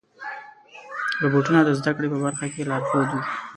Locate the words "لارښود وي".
2.69-3.21